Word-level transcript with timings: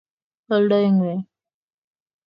Oldoi 0.53 0.87
ngwek 0.93 1.21